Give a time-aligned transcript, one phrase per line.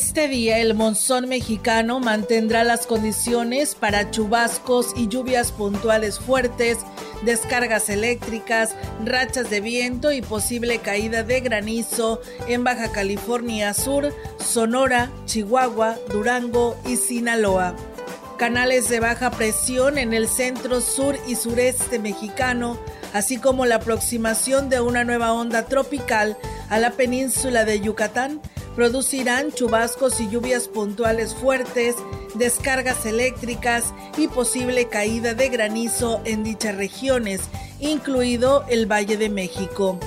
[0.00, 6.78] Este día el monzón mexicano mantendrá las condiciones para chubascos y lluvias puntuales fuertes,
[7.24, 15.10] descargas eléctricas, rachas de viento y posible caída de granizo en Baja California Sur, Sonora,
[15.26, 17.74] Chihuahua, Durango y Sinaloa.
[18.38, 22.78] Canales de baja presión en el centro sur y sureste mexicano,
[23.12, 26.38] así como la aproximación de una nueva onda tropical
[26.70, 28.40] a la península de Yucatán,
[28.78, 31.96] producirán chubascos y lluvias puntuales fuertes,
[32.36, 37.40] descargas eléctricas y posible caída de granizo en dichas regiones,
[37.80, 39.98] incluido el Valle de México.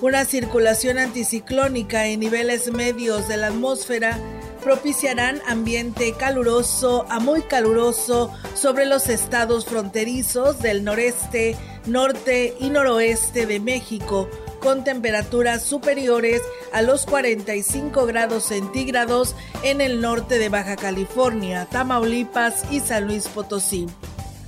[0.00, 4.18] Una circulación anticiclónica en niveles medios de la atmósfera
[4.60, 13.46] propiciarán ambiente caluroso a muy caluroso sobre los estados fronterizos del noreste, norte y noroeste
[13.46, 14.28] de México,
[14.66, 22.64] con temperaturas superiores a los 45 grados centígrados en el norte de Baja California, Tamaulipas
[22.72, 23.86] y San Luis Potosí.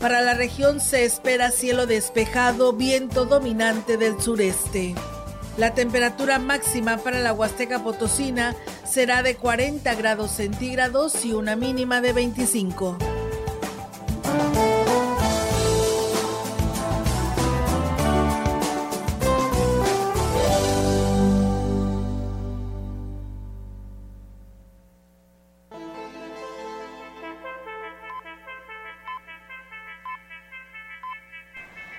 [0.00, 4.96] Para la región se espera cielo despejado, viento dominante del sureste.
[5.56, 12.00] La temperatura máxima para la Huasteca Potosina será de 40 grados centígrados y una mínima
[12.00, 12.98] de 25.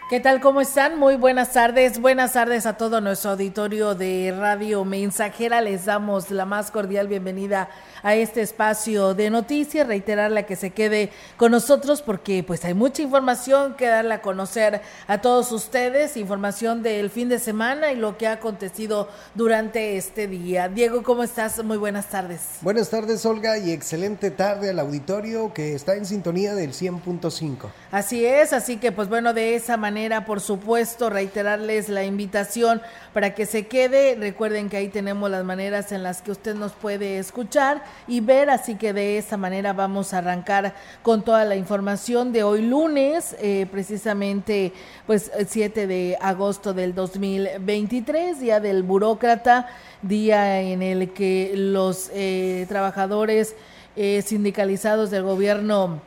[0.09, 0.42] ¿Qué tal?
[0.42, 0.97] ¿Cómo están?
[0.97, 2.02] Muy buenas tardes.
[2.02, 5.62] Buenas tardes a todo nuestro auditorio de Radio Mensajera.
[5.62, 7.70] Les damos la más cordial bienvenida
[8.02, 9.86] a este espacio de noticias.
[9.86, 14.81] Reiterarle que se quede con nosotros porque pues hay mucha información que darle a conocer
[15.06, 16.18] a todos ustedes.
[16.18, 20.70] Información del fin de semana y lo que ha acontecido durante este día.
[20.70, 21.64] Diego, ¿cómo estás?
[21.64, 22.41] Muy buenas tardes.
[22.62, 27.70] Buenas tardes, Olga, y excelente tarde al auditorio que está en sintonía del 100.5.
[27.91, 32.82] Así es, así que pues bueno, de esa manera por supuesto, reiterarles la invitación
[33.14, 34.16] para que se quede.
[34.16, 38.50] Recuerden que ahí tenemos las maneras en las que usted nos puede escuchar y ver,
[38.50, 40.74] así que de esa manera vamos a arrancar
[41.04, 44.72] con toda la información de hoy lunes, eh, precisamente
[45.06, 49.68] pues 7 de agosto del 2023, día del burócrata,
[50.02, 53.56] día en el que los eh, trabajadores
[53.96, 56.02] eh, sindicalizados del gobierno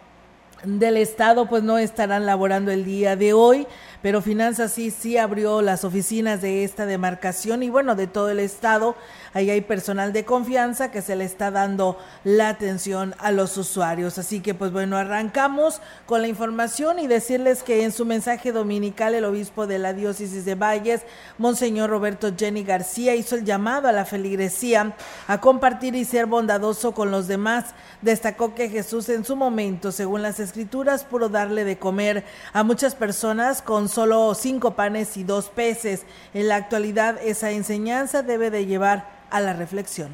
[0.64, 3.66] del Estado pues no estarán laborando el día de hoy,
[4.02, 8.40] pero Finanzas sí, sí abrió las oficinas de esta demarcación y bueno, de todo el
[8.40, 8.96] Estado
[9.34, 14.18] Ahí hay personal de confianza que se le está dando la atención a los usuarios.
[14.18, 19.14] Así que pues bueno, arrancamos con la información y decirles que en su mensaje dominical
[19.14, 21.02] el obispo de la diócesis de Valles,
[21.38, 24.94] Monseñor Roberto Jenny García, hizo el llamado a la feligresía
[25.26, 27.74] a compartir y ser bondadoso con los demás.
[28.02, 32.94] Destacó que Jesús en su momento, según las escrituras, pudo darle de comer a muchas
[32.94, 36.04] personas con solo cinco panes y dos peces.
[36.34, 40.10] En la actualidad esa enseñanza debe de llevar a la reflexión.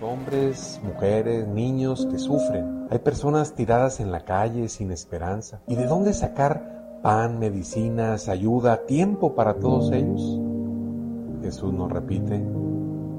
[0.00, 2.88] Hombres, mujeres, niños que sufren.
[2.90, 5.60] Hay personas tiradas en la calle sin esperanza.
[5.66, 10.40] ¿Y de dónde sacar pan, medicinas, ayuda, tiempo para todos ellos?
[11.42, 12.42] Jesús nos repite,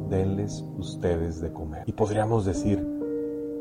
[0.09, 1.83] denles ustedes de comer.
[1.85, 2.85] Y podríamos decir,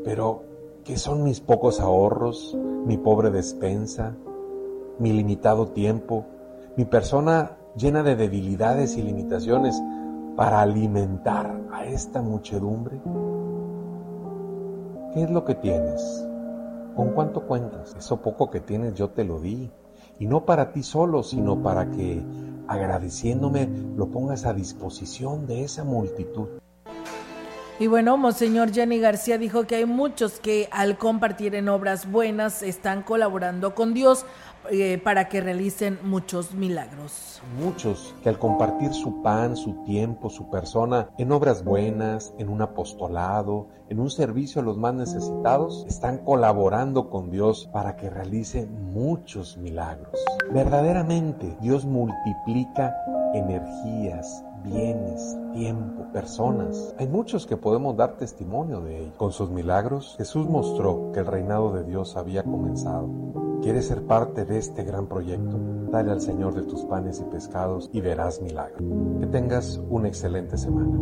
[0.03, 0.43] pero
[0.83, 4.15] ¿qué son mis pocos ahorros, mi pobre despensa,
[4.99, 6.25] mi limitado tiempo,
[6.75, 9.75] mi persona llena de debilidades y limitaciones?
[10.35, 12.99] para alimentar a esta muchedumbre?
[15.13, 16.25] ¿Qué es lo que tienes?
[16.95, 17.95] ¿Con cuánto cuentas?
[17.97, 19.71] Eso poco que tienes yo te lo di.
[20.19, 22.23] Y no para ti solo, sino para que,
[22.67, 26.47] agradeciéndome, lo pongas a disposición de esa multitud.
[27.79, 32.61] Y bueno, Monseñor Jenny García dijo que hay muchos que al compartir en obras buenas
[32.61, 34.25] están colaborando con Dios
[34.71, 37.41] eh, para que realicen muchos milagros.
[37.59, 42.61] Muchos que al compartir su pan, su tiempo, su persona en obras buenas, en un
[42.61, 48.65] apostolado, en un servicio a los más necesitados, están colaborando con Dios para que realice
[48.65, 50.13] muchos milagros.
[50.51, 52.95] Verdaderamente Dios multiplica
[53.33, 56.93] energías, bienes, tiempo, personas.
[56.97, 59.13] Hay muchos que podemos dar testimonio de ello.
[59.17, 63.09] Con sus milagros, Jesús mostró que el reinado de Dios había comenzado.
[63.61, 65.57] ¿Quieres ser parte de este gran proyecto?
[65.91, 68.81] Dale al Señor de tus panes y pescados y verás milagros.
[69.19, 70.99] Que tengas una excelente semana.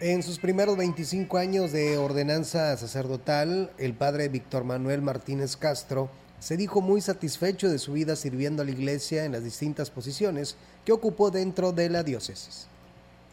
[0.00, 6.10] En sus primeros 25 años de ordenanza sacerdotal, el padre Víctor Manuel Martínez Castro
[6.44, 10.56] se dijo muy satisfecho de su vida sirviendo a la iglesia en las distintas posiciones
[10.84, 12.66] que ocupó dentro de la diócesis.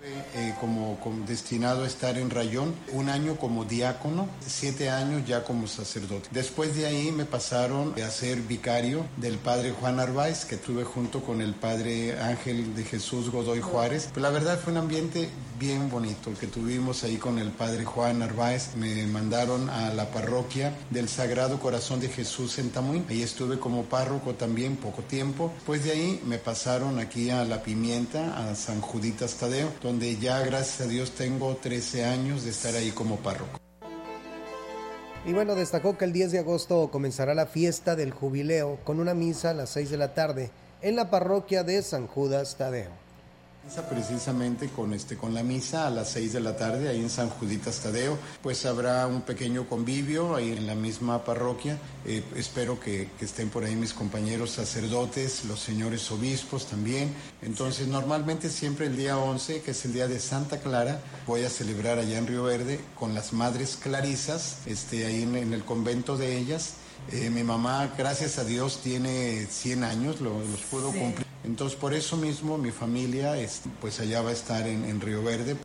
[0.02, 0.98] Eh, como,
[1.28, 6.30] destinado a estar en Rayón, un año como diácono, siete años ya como sacerdote.
[6.31, 11.22] Después de ahí me pasaron a ser vicario del padre Juan Arváez, que tuve junto
[11.22, 14.07] con el padre Ángel de Jesús Godoy Juárez.
[14.14, 15.28] Pero la verdad fue un ambiente
[15.62, 18.75] bien bonito el que tuvimos ahí con el padre Juan Arváez.
[18.75, 23.06] Me mandaron a la parroquia del Sagrado Corazón de Jesús en Tamuín.
[23.08, 25.54] Ahí estuve como párroco también poco tiempo.
[25.68, 30.40] Pues de ahí me pasaron aquí a La Pimienta, a San Juditas Tadeo, donde ya
[30.40, 33.60] gracias a Dios tengo 13 años de estar ahí como párroco.
[35.28, 39.14] Y bueno, destacó que el 10 de agosto comenzará la fiesta del jubileo con una
[39.14, 40.50] misa a las 6 de la tarde
[40.81, 43.00] en la parroquia de San Judas Tadeo.
[43.90, 47.30] Precisamente con, este, con la misa a las 6 de la tarde ahí en San
[47.30, 51.78] Juditas Tadeo, pues habrá un pequeño convivio ahí en la misma parroquia.
[52.06, 57.13] Eh, espero que, estén por ahí mis compañeros sacerdotes, los señores obispos también.
[57.42, 61.50] Entonces normalmente siempre el día 11, que es el día de Santa Clara, voy a
[61.50, 66.38] celebrar allá en Río Verde con las madres clarisas, este, ahí en el convento de
[66.38, 66.74] ellas.
[67.12, 71.25] Eh, mi mamá, gracias a Dios, tiene 100 años, lo, los pudo cumplir.
[71.44, 73.36] Entonces, por eso mismo, mi familia,
[73.80, 75.57] pues allá va a estar en, en Río Verde.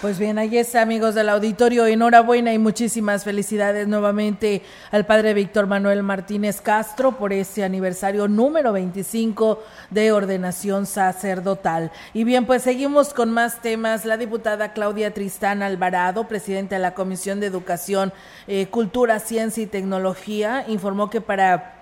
[0.00, 1.86] Pues bien, ahí está, amigos del auditorio.
[1.86, 8.72] Enhorabuena y muchísimas felicidades nuevamente al padre Víctor Manuel Martínez Castro por ese aniversario número
[8.72, 11.90] 25 de ordenación sacerdotal.
[12.12, 14.04] Y bien, pues seguimos con más temas.
[14.04, 18.12] La diputada Claudia Tristán Alvarado, presidenta de la Comisión de Educación,
[18.46, 21.73] eh, Cultura, Ciencia y Tecnología, informó que para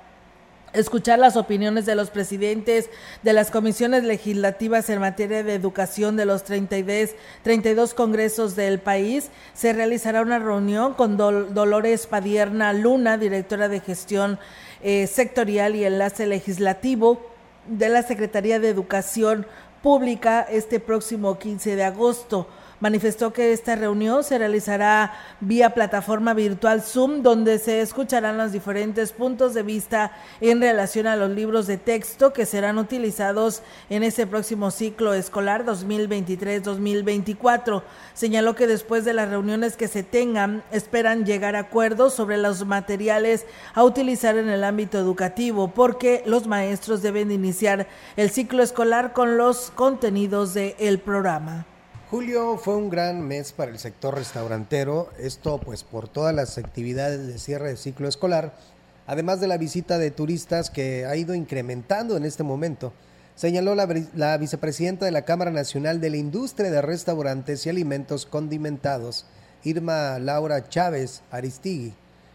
[0.72, 2.90] escuchar las opiniones de los presidentes
[3.22, 7.10] de las comisiones legislativas en materia de educación de los 32,
[7.42, 14.38] 32 congresos del país, se realizará una reunión con Dolores Padierna Luna, directora de gestión
[14.82, 17.20] eh, sectorial y enlace legislativo
[17.66, 19.46] de la Secretaría de Educación
[19.82, 22.48] Pública este próximo 15 de agosto
[22.82, 29.12] manifestó que esta reunión se realizará vía plataforma virtual Zoom, donde se escucharán los diferentes
[29.12, 34.26] puntos de vista en relación a los libros de texto que serán utilizados en ese
[34.26, 37.84] próximo ciclo escolar 2023-2024.
[38.14, 42.66] Señaló que después de las reuniones que se tengan, esperan llegar a acuerdos sobre los
[42.66, 47.86] materiales a utilizar en el ámbito educativo, porque los maestros deben iniciar
[48.16, 51.66] el ciclo escolar con los contenidos del programa.
[52.12, 57.26] Julio fue un gran mes para el sector restaurantero, esto pues por todas las actividades
[57.26, 58.52] de cierre de ciclo escolar,
[59.06, 62.92] además de la visita de turistas que ha ido incrementando en este momento,
[63.34, 69.24] señaló la, vicepresidenta de la Cámara Nacional de la Industria de Restaurantes y Alimentos Condimentados,
[69.64, 71.94] Irma Laura Chávez Aristigui.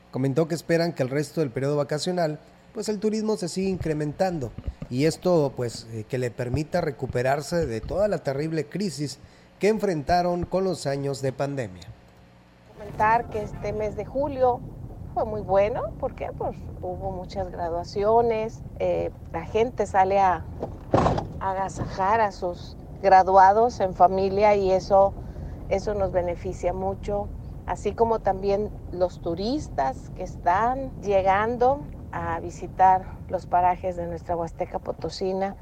[0.09, 2.39] Comentó que esperan que el resto del periodo vacacional
[2.73, 4.51] pues el turismo se siga incrementando
[4.89, 9.19] y esto pues eh, que le permita recuperarse de toda la terrible crisis
[9.59, 11.87] que enfrentaron con los años de pandemia.
[12.77, 14.59] Comentar que este mes de julio
[15.13, 20.43] fue muy bueno, porque pues hubo muchas graduaciones, eh, la gente sale a,
[21.39, 25.13] agasajar a sus graduados en familia y eso,
[25.69, 27.27] eso nos beneficia mucho,
[27.65, 34.79] así como también los turistas que están llegando a visitar los parajes de nuestra Huasteca
[34.79, 35.55] Potosina.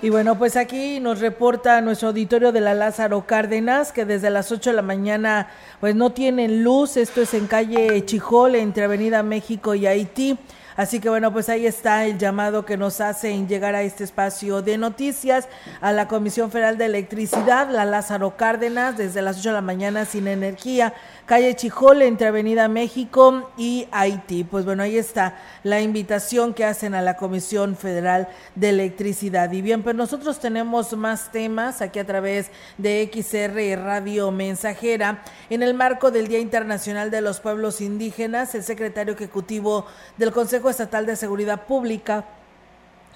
[0.00, 4.52] Y bueno, pues aquí nos reporta nuestro auditorio de la Lázaro Cárdenas que desde las
[4.52, 5.48] 8 de la mañana
[5.80, 10.38] pues no tienen luz, esto es en calle Chijol entre Avenida México y Haití.
[10.78, 14.62] Así que bueno, pues ahí está el llamado que nos hacen llegar a este espacio
[14.62, 15.48] de noticias
[15.80, 20.04] a la Comisión Federal de Electricidad, la Lázaro Cárdenas, desde las 8 de la mañana
[20.04, 20.94] sin energía
[21.28, 24.44] calle Chijol, entre Avenida México y Haití.
[24.44, 29.52] Pues bueno, ahí está la invitación que hacen a la Comisión Federal de Electricidad.
[29.52, 35.22] Y bien, pues nosotros tenemos más temas aquí a través de XR Radio Mensajera.
[35.50, 39.84] En el marco del Día Internacional de los Pueblos Indígenas, el secretario ejecutivo
[40.16, 42.24] del Consejo Estatal de Seguridad Pública,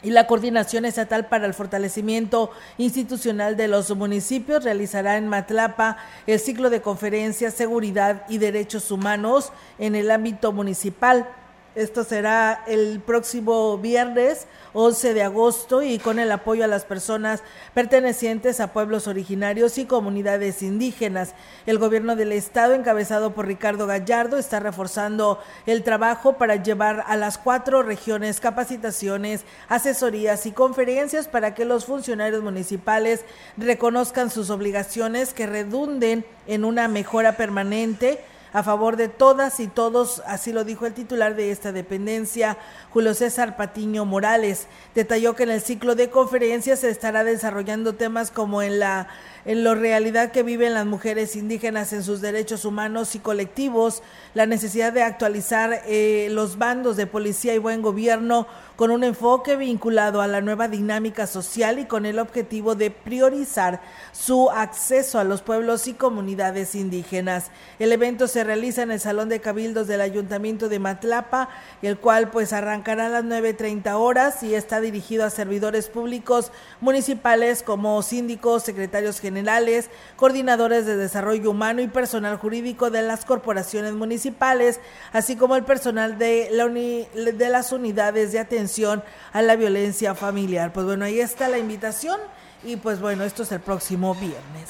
[0.03, 6.41] y la Coordinación Estatal para el Fortalecimiento Institucional de los Municipios realizará en Matlapa el
[6.41, 11.29] ciclo de conferencias Seguridad y Derechos Humanos en el ámbito municipal.
[11.75, 17.43] Esto será el próximo viernes 11 de agosto y con el apoyo a las personas
[17.73, 21.35] pertenecientes a pueblos originarios y comunidades indígenas.
[21.65, 27.17] El gobierno del estado, encabezado por Ricardo Gallardo, está reforzando el trabajo para llevar a
[27.17, 33.25] las cuatro regiones capacitaciones, asesorías y conferencias para que los funcionarios municipales
[33.57, 38.23] reconozcan sus obligaciones que redunden en una mejora permanente
[38.53, 42.59] a favor de todas y todos, así lo dijo el titular de esta dependencia,
[42.91, 44.67] Julio César Patiño Morales.
[44.95, 49.09] Detalló que en el ciclo de conferencias se estará desarrollando temas como en la
[49.45, 54.03] en la realidad que viven las mujeres indígenas en sus derechos humanos y colectivos,
[54.35, 58.47] la necesidad de actualizar eh, los bandos de policía y buen gobierno
[58.77, 63.81] con un enfoque vinculado a la nueva dinámica social y con el objetivo de priorizar
[64.13, 67.51] su acceso a los pueblos y comunidades indígenas.
[67.79, 71.49] El evento se realiza en el Salón de Cabildos del Ayuntamiento de Matlapa,
[71.83, 77.63] el cual pues arrancará a las 9.30 horas y está dirigido a servidores públicos municipales
[77.63, 83.95] como síndicos, secretarios generales, generales, coordinadores de desarrollo humano y personal jurídico de las corporaciones
[83.95, 84.79] municipales,
[85.13, 90.75] así como el personal de, la de las unidades de atención a la violencia familiar.
[90.75, 92.21] Pues bueno, ahí está la invitación
[92.63, 94.69] y pues bueno, esto es el próximo viernes.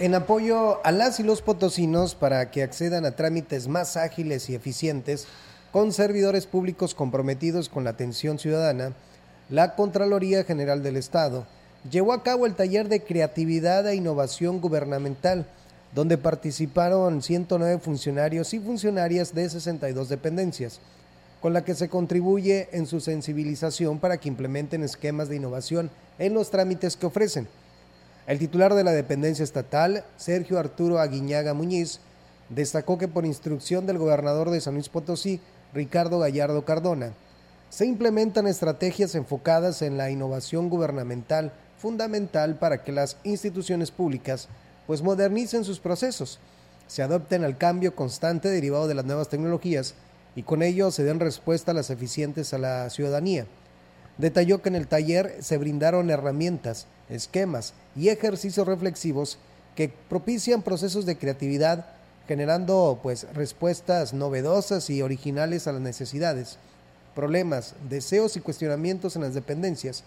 [0.00, 4.56] En apoyo a las y los potosinos para que accedan a trámites más ágiles y
[4.56, 5.28] eficientes,
[5.70, 8.92] con servidores públicos comprometidos con la atención ciudadana,
[9.50, 11.46] la Contraloría General del Estado
[11.90, 15.46] llevó a cabo el taller de creatividad e innovación gubernamental,
[15.94, 20.80] donde participaron 109 funcionarios y funcionarias de 62 dependencias,
[21.40, 26.34] con la que se contribuye en su sensibilización para que implementen esquemas de innovación en
[26.34, 27.46] los trámites que ofrecen.
[28.26, 32.00] El titular de la dependencia estatal, Sergio Arturo Aguiñaga Muñiz,
[32.48, 35.40] destacó que por instrucción del gobernador de San Luis Potosí,
[35.74, 37.12] Ricardo Gallardo Cardona,
[37.68, 41.52] se implementan estrategias enfocadas en la innovación gubernamental
[41.84, 44.48] fundamental para que las instituciones públicas
[44.86, 46.38] pues modernicen sus procesos,
[46.86, 49.92] se adopten al cambio constante derivado de las nuevas tecnologías
[50.34, 53.44] y con ello se den respuesta las eficientes a la ciudadanía.
[54.16, 59.36] Detalló que en el taller se brindaron herramientas, esquemas y ejercicios reflexivos
[59.76, 61.84] que propician procesos de creatividad,
[62.26, 66.56] generando pues respuestas novedosas y originales a las necesidades,
[67.14, 70.02] problemas, deseos y cuestionamientos en las dependencias,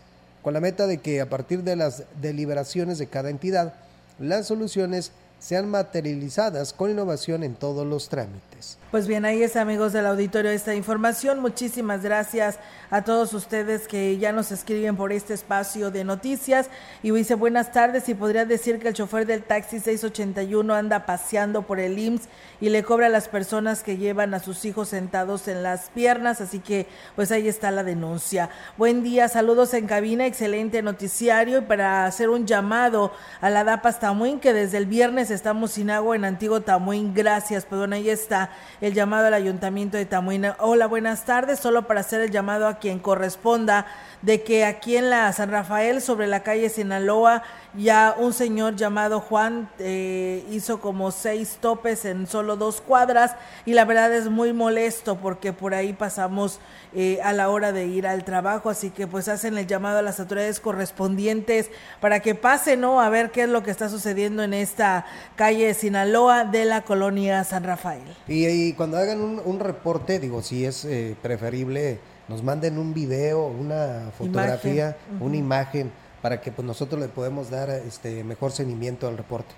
[0.47, 3.73] con la meta de que a partir de las deliberaciones de cada entidad,
[4.17, 8.56] las soluciones sean materializadas con innovación en todos los trámites.
[8.89, 11.41] Pues bien, ahí es amigos del auditorio esta información.
[11.41, 12.57] Muchísimas gracias
[12.89, 16.69] a todos ustedes que ya nos escriben por este espacio de noticias.
[17.03, 21.63] Y dice buenas tardes y podría decir que el chofer del taxi 681 anda paseando
[21.63, 22.29] por el IMSS
[22.61, 26.39] y le cobra a las personas que llevan a sus hijos sentados en las piernas.
[26.39, 28.49] Así que pues ahí está la denuncia.
[28.77, 33.11] Buen día, saludos en cabina, excelente noticiario y para hacer un llamado
[33.41, 37.13] a la DAPAS Tamuín que desde el viernes estamos sin agua en Antiguo Tamuín.
[37.13, 38.46] Gracias, perdón, ahí está
[38.81, 40.45] el llamado al Ayuntamiento de Tamuín.
[40.59, 41.59] Hola, buenas tardes.
[41.59, 43.85] Solo para hacer el llamado a quien corresponda
[44.21, 49.19] de que aquí en la San Rafael, sobre la calle Sinaloa, ya un señor llamado
[49.19, 53.35] Juan eh, hizo como seis topes en solo dos cuadras
[53.65, 56.59] y la verdad es muy molesto porque por ahí pasamos
[56.93, 60.01] eh, a la hora de ir al trabajo, así que pues hacen el llamado a
[60.01, 63.01] las autoridades correspondientes para que pasen, ¿no?
[63.01, 67.43] A ver qué es lo que está sucediendo en esta calle Sinaloa de la colonia
[67.43, 68.03] San Rafael.
[68.27, 74.11] Y, cuando hagan un, reporte, digo, si es eh, preferible, nos manden un video, una
[74.17, 75.91] fotografía, una imagen
[76.21, 79.53] para que pues nosotros le podemos dar este mejor seguimiento al reporte.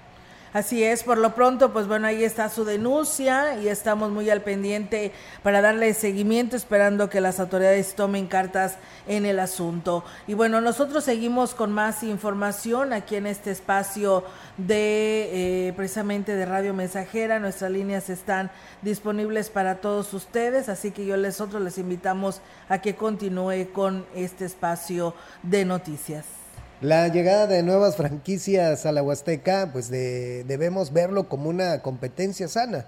[0.54, 4.42] Así es, por lo pronto, pues bueno, ahí está su denuncia y estamos muy al
[4.42, 8.78] pendiente para darle seguimiento, esperando que las autoridades tomen cartas
[9.08, 10.04] en el asunto.
[10.28, 14.24] Y bueno, nosotros seguimos con más información aquí en este espacio
[14.58, 17.40] de eh, precisamente de Radio Mensajera.
[17.40, 18.52] Nuestras líneas están
[18.82, 24.06] disponibles para todos ustedes, así que yo les nosotros les invitamos a que continúe con
[24.14, 26.39] este espacio de noticias.
[26.82, 32.86] La llegada de nuevas franquicias a la Huasteca, pues debemos verlo como una competencia sana,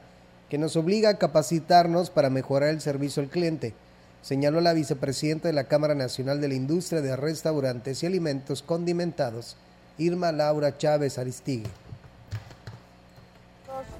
[0.47, 3.73] que nos obliga a capacitarnos para mejorar el servicio al cliente,
[4.21, 9.57] señaló la vicepresidenta de la Cámara Nacional de la Industria de Restaurantes y Alimentos Condimentados,
[9.97, 11.69] Irma Laura Chávez Aristigue.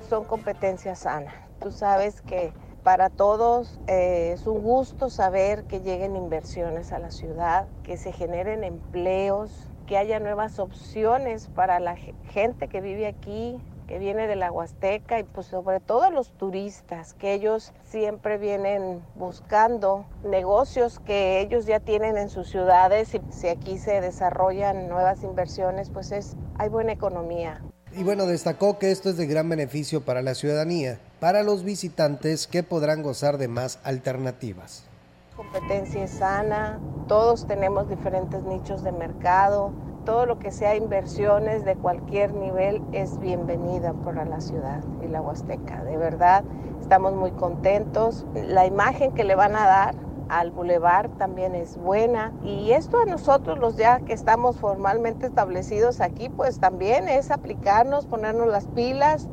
[0.09, 1.33] Son competencias sanas.
[1.59, 2.53] Tú sabes que
[2.85, 8.13] para todos eh, es un gusto saber que lleguen inversiones a la ciudad, que se
[8.13, 9.51] generen empleos,
[9.91, 13.57] que haya nuevas opciones para la gente que vive aquí,
[13.89, 19.01] que viene de la Huasteca y pues sobre todo los turistas, que ellos siempre vienen
[19.15, 25.23] buscando negocios que ellos ya tienen en sus ciudades y si aquí se desarrollan nuevas
[25.23, 27.61] inversiones, pues es hay buena economía.
[27.93, 32.47] Y bueno, destacó que esto es de gran beneficio para la ciudadanía, para los visitantes
[32.47, 34.85] que podrán gozar de más alternativas
[35.35, 39.71] competencia es sana, todos tenemos diferentes nichos de mercado,
[40.05, 45.21] todo lo que sea inversiones de cualquier nivel es bienvenida para la ciudad y la
[45.21, 45.83] Huasteca.
[45.83, 46.43] De verdad,
[46.79, 48.25] estamos muy contentos.
[48.33, 49.95] La imagen que le van a dar
[50.29, 55.99] al bulevar también es buena y esto a nosotros los ya que estamos formalmente establecidos
[55.99, 59.27] aquí pues también es aplicarnos, ponernos las pilas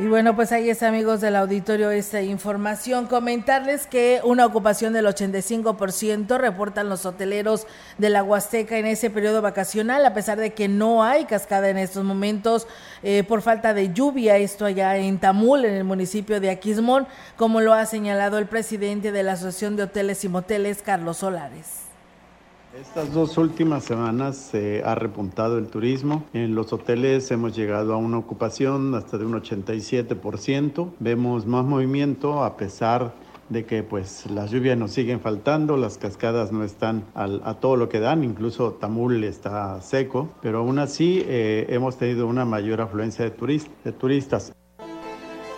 [0.00, 3.06] y bueno, pues ahí está, amigos del auditorio, esta información.
[3.06, 7.66] Comentarles que una ocupación del 85% reportan los hoteleros
[7.98, 11.78] de la Huasteca en ese periodo vacacional, a pesar de que no hay cascada en
[11.78, 12.68] estos momentos
[13.02, 14.36] eh, por falta de lluvia.
[14.36, 19.10] Esto allá en Tamul, en el municipio de Aquismón, como lo ha señalado el presidente
[19.10, 21.87] de la Asociación de Hoteles y Moteles, Carlos Solares.
[22.80, 26.24] Estas dos últimas semanas se ha repuntado el turismo.
[26.32, 30.90] En los hoteles hemos llegado a una ocupación hasta de un 87%.
[31.00, 33.14] Vemos más movimiento a pesar
[33.48, 37.88] de que pues las lluvias nos siguen faltando, las cascadas no están a todo lo
[37.88, 43.24] que dan, incluso Tamul está seco, pero aún así eh, hemos tenido una mayor afluencia
[43.24, 44.52] de, de turistas.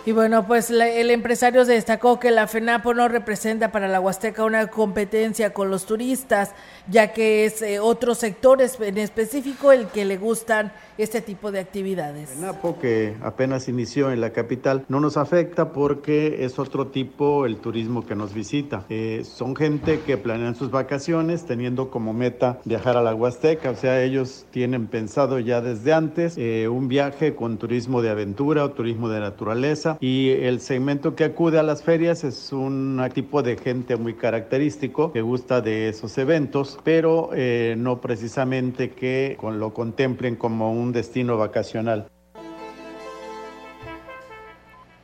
[0.03, 4.65] Y bueno, pues el empresario destacó que la FENAPO no representa para la Huasteca una
[4.65, 6.55] competencia con los turistas,
[6.89, 11.59] ya que es eh, otro sector en específico el que le gustan este tipo de
[11.59, 12.31] actividades.
[12.31, 17.57] FENAPO, que apenas inició en la capital, no nos afecta porque es otro tipo el
[17.57, 18.85] turismo que nos visita.
[18.89, 23.75] Eh, son gente que planean sus vacaciones teniendo como meta viajar a la Huasteca, o
[23.75, 28.71] sea, ellos tienen pensado ya desde antes eh, un viaje con turismo de aventura o
[28.71, 33.57] turismo de naturaleza y el segmento que acude a las ferias es un tipo de
[33.57, 40.35] gente muy característico que gusta de esos eventos, pero eh, no precisamente que lo contemplen
[40.35, 42.07] como un destino vacacional.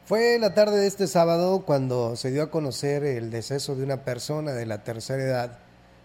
[0.06, 4.06] Fue la tarde de este sábado cuando se dio a conocer el deceso de una
[4.06, 5.60] persona de la tercera edad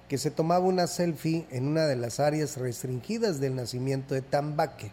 [0.08, 4.90] que se tomaba una selfie en una de las áreas restringidas del nacimiento de Tambaque.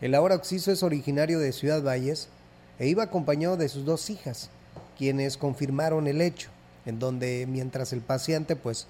[0.00, 2.28] El ahora occiso es originario de Ciudad Valles
[2.78, 4.50] e iba acompañado de sus dos hijas,
[4.98, 6.50] quienes confirmaron el hecho,
[6.86, 8.86] en donde mientras el paciente pues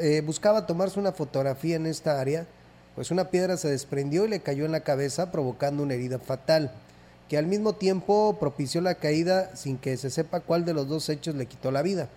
[0.00, 2.46] eh, buscaba tomarse una fotografía en esta área,
[2.94, 6.72] pues una piedra se desprendió y le cayó en la cabeza provocando una herida fatal,
[7.28, 11.08] que al mismo tiempo propició la caída sin que se sepa cuál de los dos
[11.08, 12.08] hechos le quitó la vida.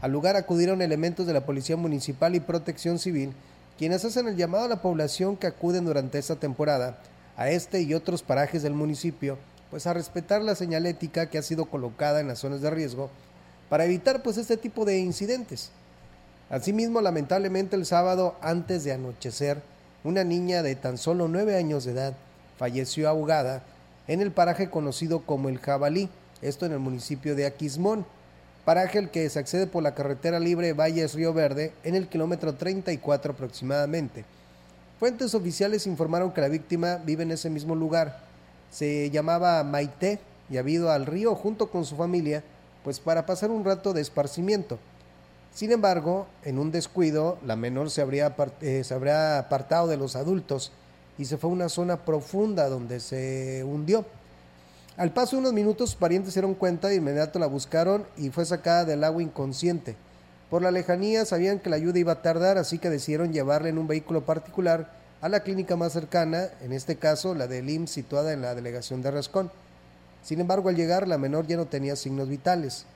[0.00, 3.34] Al lugar acudieron elementos de la Policía Municipal y Protección Civil,
[3.76, 6.98] quienes hacen el llamado a la población que acuden durante esta temporada
[7.36, 9.38] a este y otros parajes del municipio
[9.70, 13.10] pues a respetar la señalética que ha sido colocada en las zonas de riesgo
[13.68, 15.70] para evitar pues este tipo de incidentes.
[16.50, 19.62] Asimismo, lamentablemente el sábado antes de anochecer,
[20.02, 22.14] una niña de tan solo nueve años de edad
[22.58, 23.62] falleció ahogada
[24.08, 26.08] en el paraje conocido como el Jabalí,
[26.42, 28.04] esto en el municipio de Aquismón,
[28.64, 32.54] paraje al que se accede por la carretera libre Valles Río Verde en el kilómetro
[32.54, 34.24] 34 aproximadamente.
[34.98, 38.29] Fuentes oficiales informaron que la víctima vive en ese mismo lugar
[38.70, 42.42] se llamaba Maite y había ido al río junto con su familia,
[42.84, 44.78] pues para pasar un rato de esparcimiento.
[45.52, 48.84] Sin embargo, en un descuido, la menor se habría, eh,
[49.38, 50.72] apartado de los adultos
[51.18, 54.04] y se fue a una zona profunda donde se hundió.
[54.96, 58.30] Al paso de unos minutos, sus parientes se dieron cuenta, de inmediato la buscaron y
[58.30, 59.96] fue sacada del agua inconsciente.
[60.50, 63.78] Por la lejanía sabían que la ayuda iba a tardar, así que decidieron llevarla en
[63.78, 68.32] un vehículo particular a la clínica más cercana, en este caso la del IMSS situada
[68.32, 69.50] en la delegación de Rascón.
[70.22, 72.86] Sin embargo, al llegar, la menor ya no tenía signos vitales.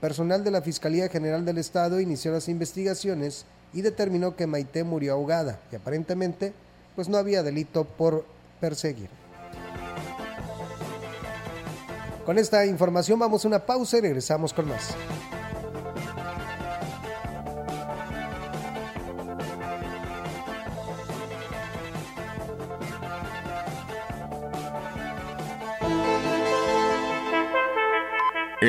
[0.00, 5.12] Personal de la Fiscalía General del Estado inició las investigaciones y determinó que Maite murió
[5.12, 6.52] ahogada y aparentemente
[6.96, 8.24] pues no había delito por
[8.60, 9.08] perseguir.
[12.24, 14.94] Con esta información vamos a una pausa y regresamos con más.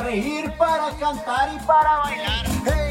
[0.00, 2.81] kilashuasteco.com.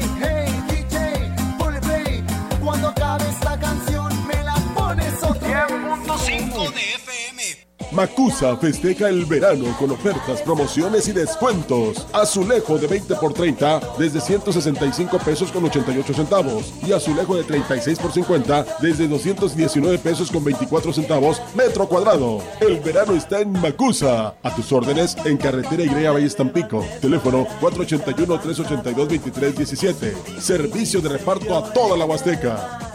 [7.92, 12.06] Macusa festeja el verano con ofertas, promociones y descuentos.
[12.12, 16.72] Azulejo de 20 por 30 desde 165 pesos con 88 centavos.
[16.86, 22.42] Y azulejo de 36 por 50 desde 219 pesos con 24 centavos metro cuadrado.
[22.60, 24.34] El verano está en Macusa.
[24.42, 26.84] A tus órdenes en carretera Y Valle Tampico.
[27.00, 30.40] Teléfono 481-382-2317.
[30.40, 32.91] Servicio de reparto a toda la Huasteca.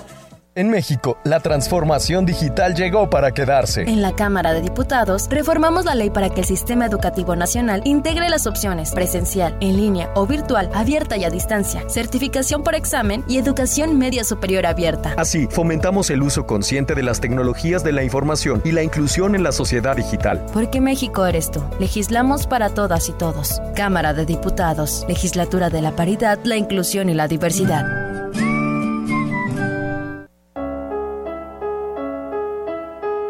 [0.58, 3.84] En México, la transformación digital llegó para quedarse.
[3.84, 8.28] En la Cámara de Diputados, reformamos la ley para que el sistema educativo nacional integre
[8.28, 13.38] las opciones presencial, en línea o virtual, abierta y a distancia, certificación por examen y
[13.38, 15.14] educación media superior abierta.
[15.16, 19.44] Así, fomentamos el uso consciente de las tecnologías de la información y la inclusión en
[19.44, 20.44] la sociedad digital.
[20.54, 21.62] Porque México eres tú.
[21.80, 23.62] Legislamos para todas y todos.
[23.76, 28.17] Cámara de Diputados, Legislatura de la Paridad, la Inclusión y la Diversidad.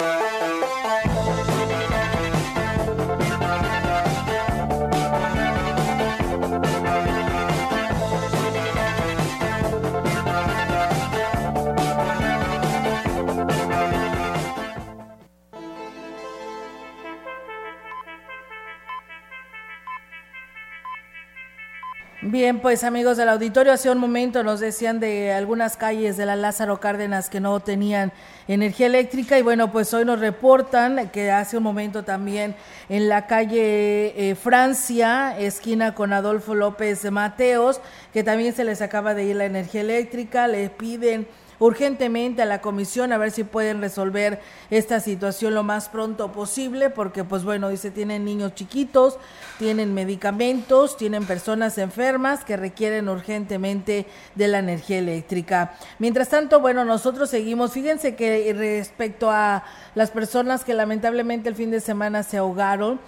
[22.55, 26.79] Pues amigos del auditorio, hace un momento nos decían de algunas calles de la Lázaro
[26.79, 28.13] Cárdenas que no tenían
[28.47, 32.55] energía eléctrica y bueno, pues hoy nos reportan que hace un momento también
[32.87, 37.81] en la calle eh, Francia, esquina con Adolfo López Mateos,
[38.13, 41.27] que también se les acaba de ir la energía eléctrica, le piden
[41.59, 44.39] urgentemente a la comisión a ver si pueden resolver
[44.69, 49.17] esta situación lo más pronto posible, porque pues bueno, dice, tienen niños chiquitos,
[49.57, 55.73] tienen medicamentos, tienen personas enfermas que requieren urgentemente de la energía eléctrica.
[55.99, 59.63] Mientras tanto, bueno, nosotros seguimos, fíjense que respecto a
[59.95, 62.99] las personas que lamentablemente el fin de semana se ahogaron,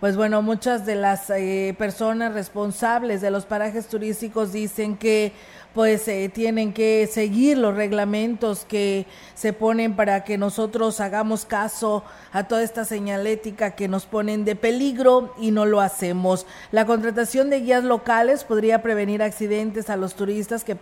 [0.00, 5.32] pues bueno, muchas de las eh, personas responsables de los parajes turísticos dicen que
[5.78, 12.02] pues eh, tienen que seguir los reglamentos que se ponen para que nosotros hagamos caso
[12.32, 16.46] a toda esta señalética que nos ponen de peligro y no lo hacemos.
[16.72, 20.76] La contratación de guías locales podría prevenir accidentes a los turistas que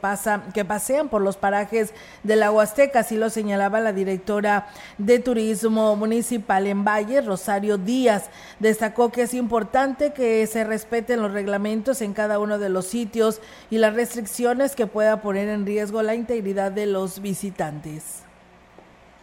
[0.54, 5.94] que pasean por los parajes de la Huasteca, así lo señalaba la directora de Turismo
[5.96, 8.30] Municipal en Valle, Rosario Díaz.
[8.60, 13.42] Destacó que es importante que se respeten los reglamentos en cada uno de los sitios
[13.68, 18.26] y las restricciones que pueda poner en riesgo la integridad de los visitantes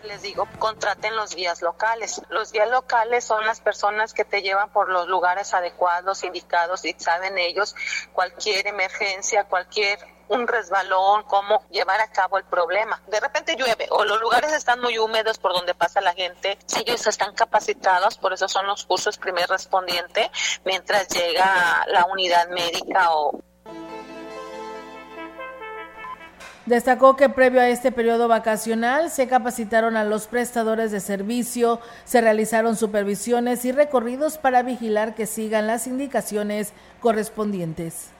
[0.04, 2.21] les digo, contraten los guías locales.
[2.30, 6.93] Los guías locales son las personas que te llevan por los lugares adecuados, indicados y
[6.97, 7.76] saben ellos
[8.13, 9.99] cualquier emergencia, cualquier
[10.30, 13.02] un resbalón, cómo llevar a cabo el problema.
[13.08, 16.58] De repente llueve o los lugares están muy húmedos por donde pasa la gente.
[16.78, 20.32] Ellos están capacitados, por eso son los cursos primer respondiente,
[20.65, 23.39] mientras llega la unidad médica o
[26.65, 32.21] Destacó que previo a este periodo vacacional se capacitaron a los prestadores de servicio, se
[32.21, 36.71] realizaron supervisiones y recorridos para vigilar que sigan las indicaciones
[37.02, 38.12] correspondientes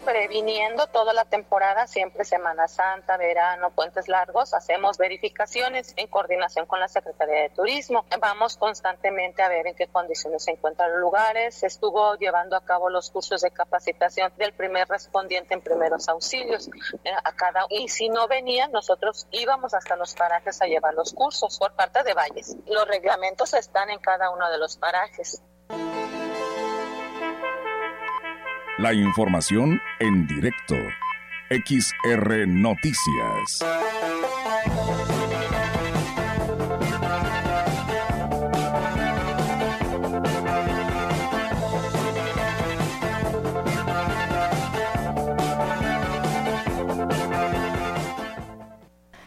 [0.00, 6.80] previniendo toda la temporada, siempre Semana Santa, verano, puentes largos, hacemos verificaciones en coordinación con
[6.80, 8.04] la Secretaría de Turismo.
[8.20, 11.62] Vamos constantemente a ver en qué condiciones se encuentran los lugares.
[11.62, 16.68] Estuvo llevando a cabo los cursos de capacitación del primer respondiente en primeros auxilios
[17.04, 21.12] eh, a cada y si no venían, nosotros íbamos hasta los parajes a llevar los
[21.12, 22.56] cursos por parte de Valles.
[22.66, 25.42] Los reglamentos están en cada uno de los parajes.
[28.82, 30.74] La información en directo.
[31.50, 33.60] XR Noticias.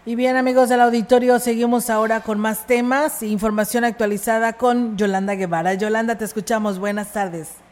[0.06, 5.76] Y bien amigos del auditorio, seguimos ahora con más temas, información actualizada con Yolanda Guevara.
[5.76, 6.78] Yolanda, te escuchamos.
[6.78, 7.64] Buenas tardes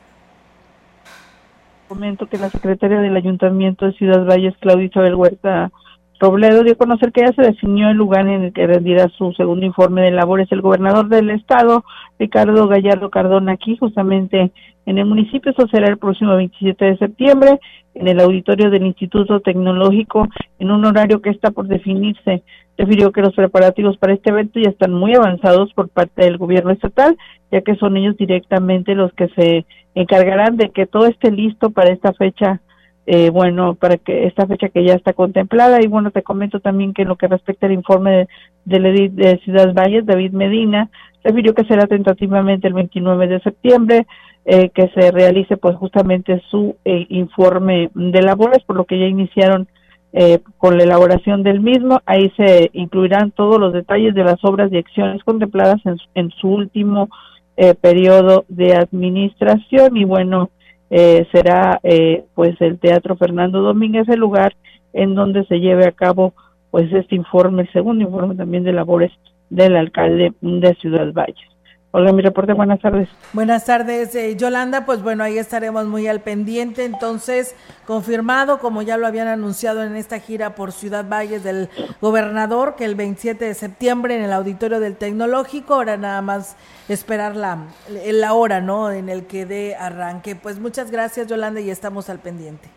[1.93, 5.71] comento que la secretaria del Ayuntamiento de Ciudad Valles, Claudia Isabel Huerta
[6.19, 9.31] Robledo, dio a conocer que ya se definió el lugar en el que rendirá su
[9.33, 10.51] segundo informe de labores.
[10.51, 11.85] El gobernador del estado,
[12.17, 14.51] Ricardo Gallardo Cardona, aquí justamente
[14.85, 15.51] en el municipio.
[15.51, 17.59] Eso será el próximo 27 de septiembre
[17.95, 20.27] en el auditorio del Instituto Tecnológico
[20.59, 22.43] en un horario que está por definirse.
[22.77, 26.71] Refirió que los preparativos para este evento ya están muy avanzados por parte del gobierno
[26.71, 27.17] estatal,
[27.51, 29.65] ya que son ellos directamente los que se
[29.95, 32.61] encargarán de que todo esté listo para esta fecha
[33.05, 35.81] eh, bueno, para que esta fecha que ya está contemplada.
[35.81, 38.27] Y bueno, te comento también que en lo que respecta al informe
[38.65, 40.89] del edit de Ciudad Valles, David Medina,
[41.23, 44.07] refirió que será tentativamente el 29 de septiembre
[44.45, 49.05] eh, que se realice pues justamente su eh, informe de labores, por lo que ya
[49.05, 49.67] iniciaron
[50.13, 51.99] eh, con la elaboración del mismo.
[52.05, 56.49] Ahí se incluirán todos los detalles de las obras y acciones contempladas en, en su
[56.49, 57.09] último
[57.55, 60.49] eh, periodo de administración y bueno,
[60.89, 64.55] eh, será eh, pues el Teatro Fernando Domínguez el lugar
[64.93, 66.33] en donde se lleve a cabo
[66.71, 69.11] pues este informe, el segundo informe también de labores
[69.51, 71.52] del alcalde de Ciudad Valles.
[71.95, 73.07] Hola, mi reporte, buenas tardes.
[73.33, 74.83] Buenas tardes, eh, Yolanda.
[74.83, 76.85] Pues bueno, ahí estaremos muy al pendiente.
[76.85, 81.69] Entonces, confirmado, como ya lo habían anunciado en esta gira por Ciudad Valles del
[82.01, 86.57] gobernador, que el 27 de septiembre en el auditorio del Tecnológico, ahora nada más
[86.89, 88.89] esperar la, la hora, ¿no?
[88.89, 90.35] En el que dé arranque.
[90.35, 92.69] Pues muchas gracias, Yolanda, y estamos al pendiente.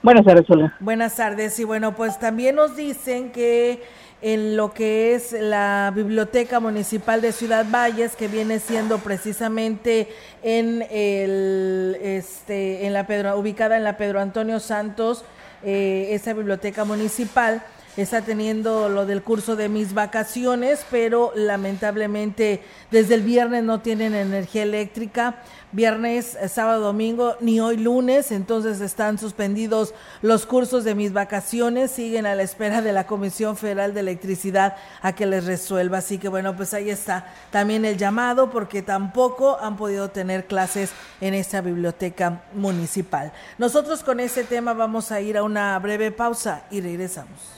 [0.00, 0.76] Buenas tardes, Hola.
[0.78, 3.82] Buenas tardes, y bueno, pues también nos dicen que
[4.20, 10.08] en lo que es la Biblioteca Municipal de Ciudad Valles, que viene siendo precisamente
[10.42, 15.24] en el este en la Pedro, ubicada en la Pedro Antonio Santos,
[15.62, 17.62] eh, esa biblioteca municipal
[18.02, 24.14] está teniendo lo del curso de mis vacaciones, pero lamentablemente desde el viernes no tienen
[24.14, 30.94] energía eléctrica viernes, eh, sábado, domingo, ni hoy lunes, entonces están suspendidos los cursos de
[30.94, 35.44] mis vacaciones, siguen a la espera de la Comisión Federal de Electricidad a que les
[35.44, 35.98] resuelva.
[35.98, 40.90] Así que bueno, pues ahí está también el llamado porque tampoco han podido tener clases
[41.20, 43.32] en esta biblioteca municipal.
[43.58, 47.57] Nosotros con este tema vamos a ir a una breve pausa y regresamos.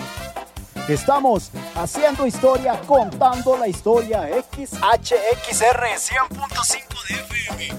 [0.91, 4.27] Estamos haciendo historia, contando la historia.
[4.51, 7.75] XHXR 100.5 de FM.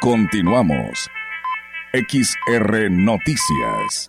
[0.00, 1.10] Continuamos.
[1.92, 4.08] XR Noticias.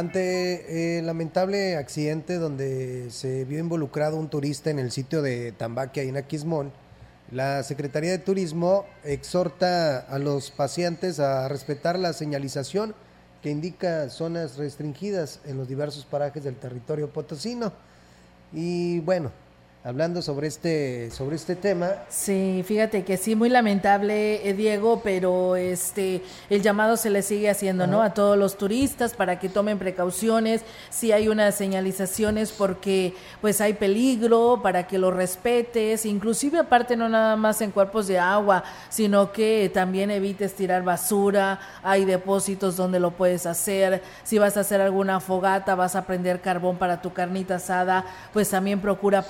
[0.00, 6.04] Ante el lamentable accidente donde se vio involucrado un turista en el sitio de Tambaquia,
[6.04, 6.72] en Aquismón,
[7.30, 12.94] la Secretaría de Turismo exhorta a los pacientes a respetar la señalización
[13.42, 17.70] que indica zonas restringidas en los diversos parajes del territorio potosino.
[18.54, 19.30] Y bueno,
[19.82, 21.88] hablando sobre este sobre este tema.
[22.10, 27.48] Sí, fíjate que sí, muy lamentable, eh, Diego, pero este el llamado se le sigue
[27.48, 28.02] haciendo, ¿no?
[28.02, 33.72] A todos los turistas para que tomen precauciones, si hay unas señalizaciones porque pues hay
[33.72, 39.32] peligro, para que lo respetes, inclusive aparte no nada más en cuerpos de agua, sino
[39.32, 44.82] que también evites tirar basura, hay depósitos donde lo puedes hacer, si vas a hacer
[44.82, 48.04] alguna fogata, vas a prender carbón para tu carnita asada,
[48.34, 49.22] pues también procura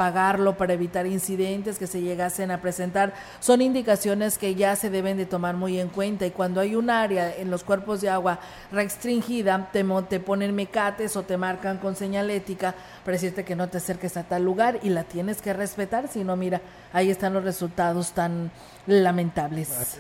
[0.57, 3.15] para evitar incidentes que se llegasen a presentar.
[3.41, 6.91] Son indicaciones que ya se deben de tomar muy en cuenta y cuando hay un
[6.91, 8.41] área en los cuerpos de agua
[8.73, 12.75] restringida, te, te ponen mecates o te marcan con señalética
[13.05, 16.25] para decirte que no te acerques a tal lugar y la tienes que respetar, si
[16.25, 16.61] no, mira,
[16.93, 18.51] ahí están los resultados tan
[18.87, 19.99] lamentables.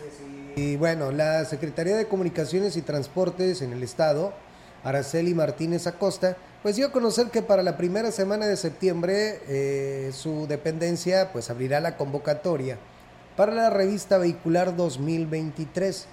[0.56, 4.32] Y bueno, la Secretaría de Comunicaciones y Transportes en el Estado,
[4.84, 10.10] Araceli Martínez Acosta, pues dio a conocer que para la primera semana de septiembre eh,
[10.12, 12.78] su dependencia pues abrirá la convocatoria
[13.36, 16.06] para la revista vehicular 2023.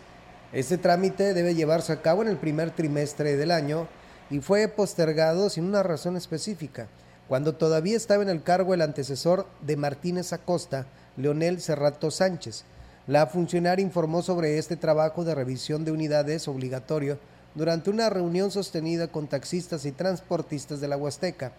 [0.53, 3.87] Este trámite debe llevarse a cabo en el primer trimestre del año
[4.29, 6.87] y fue postergado sin una razón específica,
[7.27, 10.85] cuando todavía estaba en el cargo el antecesor de Martínez Acosta,
[11.17, 12.63] Leonel Cerrato Sánchez.
[13.07, 17.19] La funcionaria informó sobre este trabajo de revisión de unidades obligatorio
[17.55, 21.51] durante una reunión sostenida con taxistas y transportistas de la Huasteca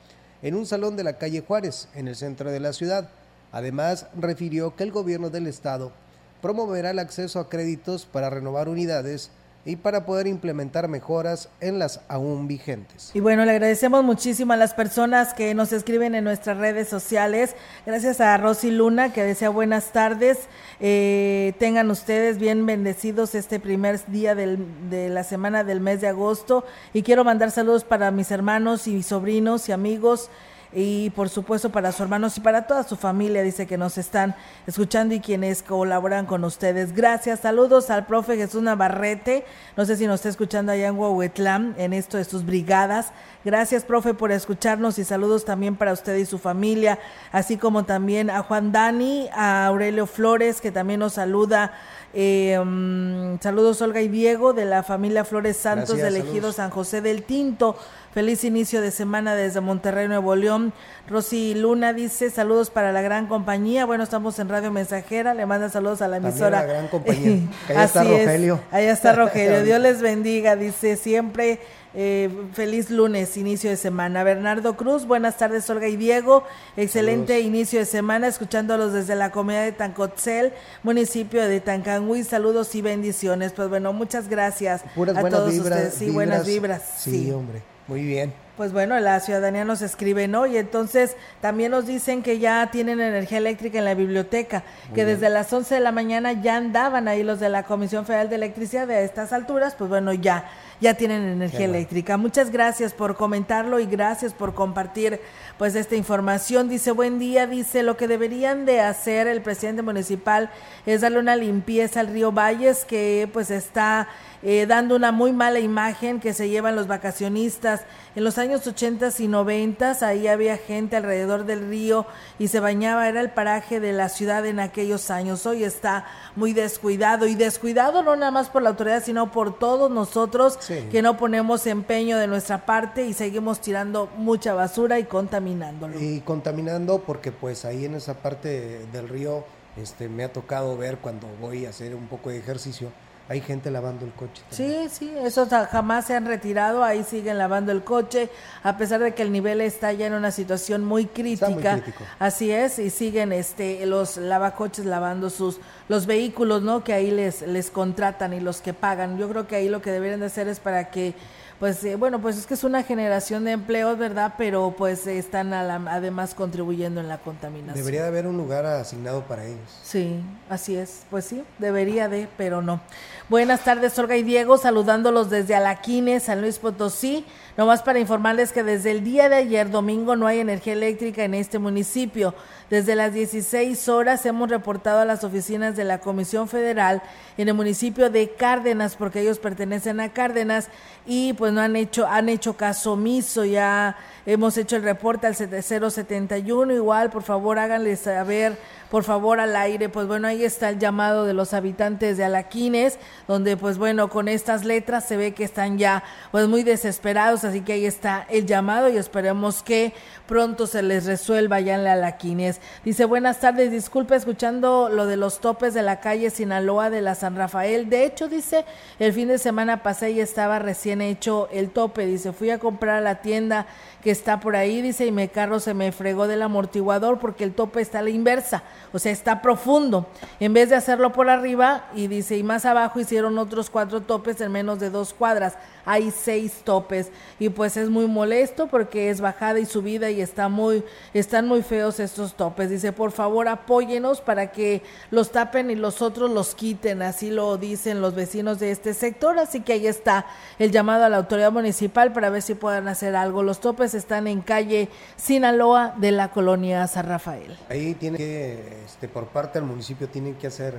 [0.43, 3.11] en un salón de la calle Juárez, en el centro de la ciudad.
[3.51, 5.93] Además, refirió que el gobierno del estado
[6.41, 9.31] promoverá el acceso a créditos para renovar unidades
[9.65, 13.11] y para poder implementar mejoras en las aún vigentes.
[13.15, 17.55] Y bueno, le agradecemos muchísimo a las personas que nos escriben en nuestras redes sociales.
[17.85, 20.39] Gracias a Rosy Luna que desea buenas tardes.
[20.81, 26.65] Eh, tengan ustedes bien bendecidos este primer día de la semana del mes de agosto.
[26.95, 30.31] Y quiero mandar saludos para mis hermanos y sobrinos y amigos
[30.73, 34.35] y por supuesto para sus hermanos y para toda su familia, dice que nos están
[34.67, 36.95] escuchando y quienes colaboran con ustedes.
[36.95, 39.45] Gracias, saludos al profe Jesús Navarrete,
[39.77, 43.13] no sé si nos está escuchando allá en Huehuetlán, en esto de sus brigadas.
[43.45, 46.99] Gracias, profe, por escucharnos y saludos también para usted y su familia,
[47.33, 51.73] así como también a Juan Dani, a Aurelio Flores, que también nos saluda.
[52.15, 57.01] Eh, mm, saludos Olga y Diego de la familia Flores Santos de Elegido San José
[57.01, 57.77] del Tinto.
[58.19, 60.73] Feliz inicio de semana desde Monterrey, Nuevo León.
[61.09, 63.87] Rosy Luna dice saludos para la gran compañía.
[63.87, 65.35] Bueno, estamos en Radio Mensajera.
[65.35, 66.63] Le manda saludos a la emisora.
[66.63, 67.49] la gran compañía.
[67.69, 68.61] Ahí está Rogelio.
[68.73, 69.63] Ahí está Rogelio.
[69.63, 70.57] Dios les bendiga.
[70.57, 71.61] Dice siempre
[71.95, 74.25] eh, feliz lunes, inicio de semana.
[74.25, 76.43] Bernardo Cruz, buenas tardes, Olga y Diego.
[76.77, 80.53] Excelente inicio de semana, escuchándolos desde la comunidad de Tancotzel,
[80.83, 82.25] municipio de Tancangüí.
[82.25, 83.53] Saludos y bendiciones.
[83.53, 85.95] Pues bueno, muchas gracias a todos ustedes.
[85.95, 86.83] Sí, buenas vibras.
[86.99, 87.63] sí, hombre.
[87.89, 88.48] Muy bien.
[88.59, 90.45] Pues bueno, la ciudadanía nos escribe, ¿no?
[90.45, 94.65] Y entonces también nos dicen que ya tienen energía eléctrica en la biblioteca,
[94.97, 98.29] que desde las 11 de la mañana ya andaban ahí los de la Comisión Federal
[98.29, 100.51] de Electricidad de estas alturas, pues bueno, ya
[100.81, 102.17] ya tienen energía eléctrica.
[102.17, 105.21] Muchas gracias por comentarlo y gracias por compartir
[105.57, 106.69] pues esta información.
[106.69, 110.51] Dice, buen día, dice, lo que deberían de hacer el presidente municipal
[110.87, 114.09] es darle una limpieza al río Valles que pues está
[114.43, 117.83] eh, dando una muy mala imagen que se llevan los vacacionistas.
[118.19, 122.05] En los años años 80 y 90 ahí había gente alrededor del río
[122.41, 125.47] y se bañaba, era el paraje de la ciudad en aquellos años.
[125.47, 126.05] Hoy está
[126.35, 130.59] muy descuidado y descuidado no nada más por la autoridad, sino por todos nosotros
[130.91, 136.01] que no ponemos empeño de nuestra parte y seguimos tirando mucha basura y contaminándolo.
[136.01, 139.45] Y contaminando porque pues ahí en esa parte del río
[139.77, 142.91] este me ha tocado ver cuando voy a hacer un poco de ejercicio
[143.29, 144.43] hay gente lavando el coche.
[144.51, 148.31] Sí, sí, esos jamás se han retirado, ahí siguen lavando el coche,
[148.63, 151.83] a pesar de que el nivel está ya en una situación muy crítica.
[152.19, 156.83] Así es, y siguen este los lavacoches lavando sus los vehículos, ¿no?
[156.83, 159.19] Que ahí les les contratan y los que pagan.
[159.19, 161.15] Yo creo que ahí lo que deberían de hacer es para que
[161.59, 164.35] pues eh, bueno, pues es que es una generación de empleos, ¿verdad?
[164.39, 167.75] Pero pues están además contribuyendo en la contaminación.
[167.75, 169.79] Debería de haber un lugar asignado para ellos.
[169.83, 171.03] Sí, así es.
[171.11, 172.81] Pues sí, debería de, pero no.
[173.29, 177.27] Buenas tardes, Olga y Diego, saludándolos desde Alaquines, San Luis Potosí.
[177.57, 181.35] Nomás para informarles que desde el día de ayer, domingo, no hay energía eléctrica en
[181.35, 182.35] este municipio.
[182.71, 187.03] Desde las 16 horas hemos reportado a las oficinas de la Comisión Federal
[187.39, 190.69] en el municipio de Cárdenas, porque ellos pertenecen a Cárdenas
[191.07, 193.97] y pues no han hecho, han hecho caso omiso, ya
[194.27, 198.59] hemos hecho el reporte al 071, igual por favor háganle saber
[198.91, 199.89] por favor al aire.
[199.89, 204.29] Pues bueno, ahí está el llamado de los habitantes de Alaquines, donde pues bueno, con
[204.29, 208.47] estas letras se ve que están ya pues muy desesperados, así que ahí está el
[208.47, 209.93] llamado y esperemos que
[210.27, 212.58] pronto se les resuelva ya en la Alaquines.
[212.85, 217.15] Dice, buenas tardes, disculpe escuchando lo de los topes de la calle Sinaloa de la
[217.15, 217.89] San Rafael.
[217.89, 218.65] De hecho, dice,
[218.99, 222.07] el fin de semana pasé y estaba recién hecho el tope.
[222.07, 223.67] Dice, fui a comprar a la tienda
[224.03, 227.55] que está por ahí, dice, y mi carro se me fregó del amortiguador porque el
[227.55, 230.07] tope está a la inversa o sea, está profundo.
[230.41, 234.41] En vez de hacerlo por arriba, y dice, y más abajo hicieron otros cuatro topes
[234.41, 235.55] en menos de dos cuadras.
[235.85, 237.11] Hay seis topes.
[237.39, 240.85] Y pues es muy molesto porque es bajada y subida y está muy,
[241.15, 242.71] están muy feos estos topes.
[242.71, 247.03] Dice, por favor, apóyenos para que los tapen y los otros los quiten.
[247.03, 249.39] Así lo dicen los vecinos de este sector.
[249.39, 250.27] Así que ahí está
[250.59, 253.43] el llamado a la autoridad municipal para ver si puedan hacer algo.
[253.43, 257.57] Los topes están en calle Sinaloa de la colonia San Rafael.
[257.69, 260.79] Ahí tiene que este, por parte del municipio tienen que hacer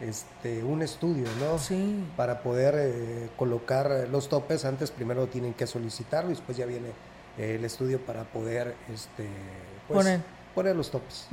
[0.00, 1.58] este, un estudio, ¿no?
[1.58, 2.04] Sí.
[2.16, 6.88] Para poder eh, colocar los topes, antes primero tienen que solicitarlo y después ya viene
[7.38, 9.26] eh, el estudio para poder este,
[9.88, 10.20] pues,
[10.54, 10.76] poner.
[10.76, 11.28] los topes.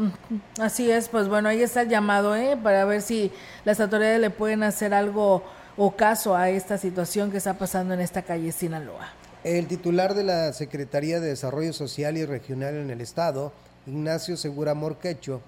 [0.60, 2.58] Así es, pues bueno, ahí está el llamado, ¿eh?
[2.62, 3.32] Para ver si
[3.66, 5.44] las autoridades le pueden hacer algo
[5.76, 9.10] o caso a esta situación que está pasando en esta calle Sinaloa.
[9.44, 13.52] El titular de la Secretaría de Desarrollo Social y Regional en el Estado,
[13.86, 15.42] Ignacio Segura Morquecho,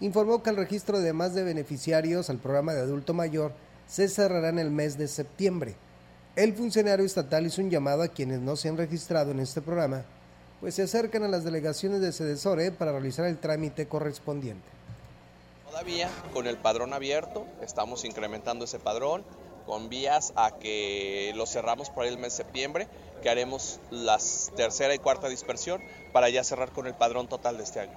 [0.00, 3.52] informó que el registro de más de beneficiarios al programa de adulto mayor
[3.86, 5.74] se cerrará en el mes de septiembre.
[6.34, 10.02] El funcionario estatal hizo un llamado a quienes no se han registrado en este programa,
[10.62, 14.64] pues se acercan a las delegaciones de Cedesore para realizar el trámite correspondiente.
[15.68, 19.24] Todavía con el padrón abierto, estamos incrementando ese padrón
[19.66, 22.88] con vías a que lo cerramos por el mes de septiembre,
[23.22, 24.18] que haremos la
[24.56, 25.80] tercera y cuarta dispersión
[26.12, 27.96] para ya cerrar con el padrón total de este año.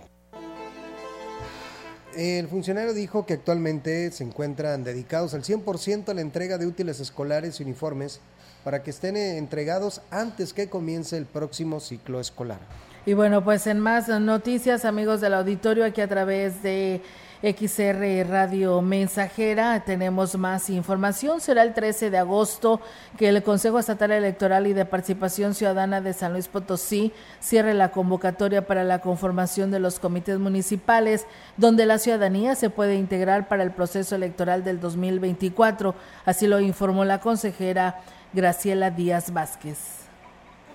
[2.15, 7.01] El funcionario dijo que actualmente se encuentran dedicados al 100% a la entrega de útiles
[7.01, 8.21] escolares y uniformes
[8.63, 12.59] para que estén entregados antes que comience el próximo ciclo escolar.
[13.05, 17.01] Y bueno, pues en más noticias, amigos del auditorio, aquí a través de
[17.45, 19.83] XR Radio Mensajera.
[19.85, 21.39] Tenemos más información.
[21.39, 22.81] Será el 13 de agosto
[23.17, 27.91] que el Consejo Estatal Electoral y de Participación Ciudadana de San Luis Potosí cierre la
[27.91, 33.61] convocatoria para la conformación de los comités municipales, donde la ciudadanía se puede integrar para
[33.61, 35.93] el proceso electoral del 2024.
[36.25, 38.01] Así lo informó la consejera
[38.33, 40.04] Graciela Díaz Vázquez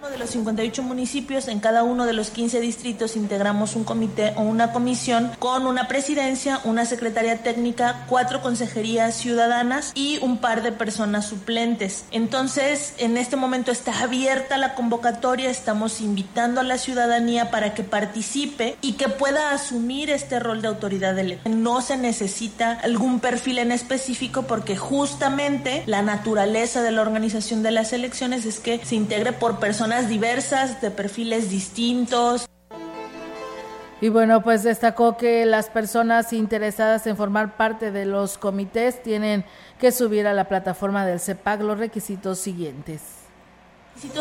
[0.09, 4.41] de los 58 municipios, en cada uno de los 15 distritos integramos un comité o
[4.41, 10.73] una comisión con una presidencia, una secretaria técnica, cuatro consejerías ciudadanas y un par de
[10.73, 12.07] personas suplentes.
[12.13, 17.83] Entonces, en este momento está abierta la convocatoria, estamos invitando a la ciudadanía para que
[17.83, 21.63] participe y que pueda asumir este rol de autoridad electoral.
[21.63, 27.71] No se necesita algún perfil en específico porque justamente la naturaleza de la organización de
[27.71, 32.47] las elecciones es que se integre por personas diversas, de perfiles distintos.
[34.01, 39.45] Y bueno, pues destacó que las personas interesadas en formar parte de los comités tienen
[39.78, 43.20] que subir a la plataforma del CEPAC los requisitos siguientes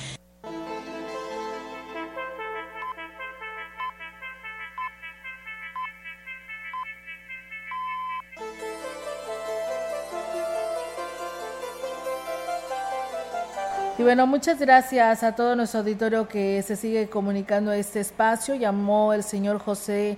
[13.97, 18.55] Y bueno, muchas gracias a todo nuestro auditorio que se sigue comunicando a este espacio.
[18.55, 20.17] Llamó el señor José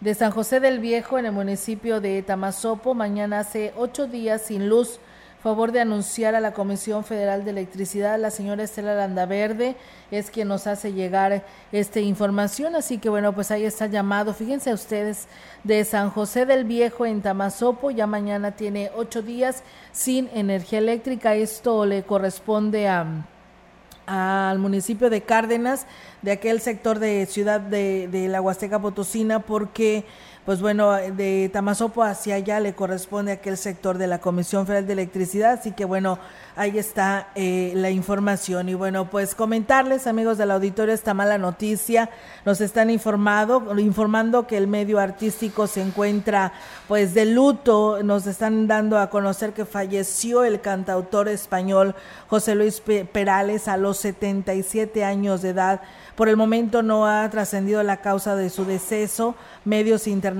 [0.00, 2.94] de San José del Viejo en el municipio de Tamazopo.
[2.94, 4.98] Mañana hace ocho días sin luz.
[5.42, 9.74] Favor de anunciar a la Comisión Federal de Electricidad, la señora Estela Landaverde
[10.10, 11.42] es quien nos hace llegar
[11.72, 12.76] esta información.
[12.76, 14.34] Así que bueno, pues ahí está llamado.
[14.34, 15.28] Fíjense ustedes,
[15.64, 21.34] de San José del Viejo en Tamazopo, ya mañana tiene ocho días sin energía eléctrica.
[21.34, 23.06] Esto le corresponde a
[24.10, 25.86] al municipio de Cárdenas,
[26.22, 30.04] de aquel sector de ciudad de, de la Huasteca Potosina, porque
[30.50, 34.94] pues bueno, de Tamazopo hacia allá le corresponde aquel sector de la Comisión Federal de
[34.94, 36.18] Electricidad, así que bueno,
[36.56, 38.68] ahí está eh, la información.
[38.68, 42.10] Y bueno, pues comentarles, amigos del auditorio, esta mala noticia.
[42.44, 46.52] Nos están informado, informando que el medio artístico se encuentra
[46.88, 48.02] pues de luto.
[48.02, 51.94] Nos están dando a conocer que falleció el cantautor español
[52.28, 55.80] José Luis Perales a los 77 años de edad.
[56.16, 59.36] Por el momento no ha trascendido la causa de su deceso.
[59.64, 60.39] Medios internacionales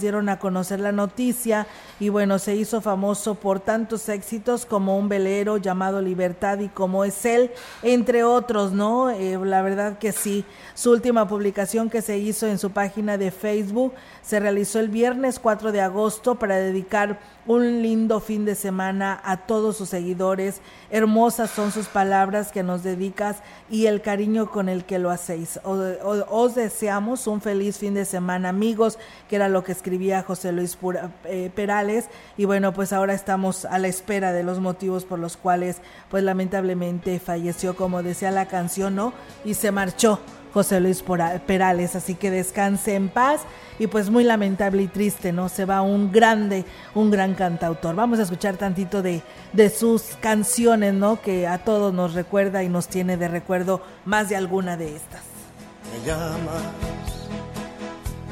[0.00, 1.66] dieron a conocer la noticia
[1.98, 7.04] y bueno, se hizo famoso por tantos éxitos como un velero llamado Libertad y como
[7.04, 7.50] es él,
[7.82, 9.10] entre otros, ¿no?
[9.10, 10.44] Eh, la verdad que sí.
[10.74, 15.38] Su última publicación que se hizo en su página de Facebook se realizó el viernes
[15.38, 20.60] 4 de agosto para dedicar un lindo fin de semana a todos sus seguidores.
[20.90, 23.38] Hermosas son sus palabras que nos dedicas
[23.70, 25.58] y el cariño con el que lo hacéis.
[25.64, 28.98] Os, deseamos un feliz fin de semana, amigos,
[29.32, 30.76] que era lo que escribía José Luis
[31.24, 32.04] eh, Perales.
[32.36, 35.78] Y bueno, pues ahora estamos a la espera de los motivos por los cuales,
[36.10, 39.14] pues lamentablemente falleció, como decía la canción, ¿no?
[39.42, 40.20] Y se marchó
[40.52, 41.02] José Luis
[41.46, 43.40] Perales, así que descanse en paz
[43.78, 45.48] y pues muy lamentable y triste, ¿no?
[45.48, 47.94] Se va un grande, un gran cantautor.
[47.94, 49.22] Vamos a escuchar tantito de,
[49.54, 51.22] de sus canciones, ¿no?
[51.22, 55.22] Que a todos nos recuerda y nos tiene de recuerdo más de alguna de estas.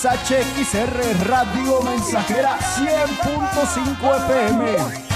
[0.00, 5.10] XHXR Radio Mensajera 100.5 FM.